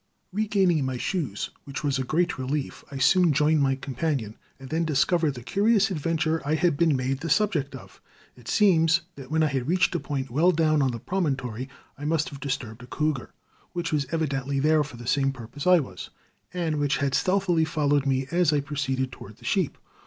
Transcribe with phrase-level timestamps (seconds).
[0.33, 4.83] Regaining my shoes, which was a great relief, I soon joined my companion, and then
[4.83, 8.01] discovered the curious adventure I had been made the subject of.
[8.35, 11.69] It seems that when I had reached a point well down on the promontory
[11.99, 13.31] I must have disturbed a cougar,
[13.73, 16.09] which was evidently there for the same purpose I was,
[16.51, 19.77] and which had stealthily followed me as I proceeded toward the sheep.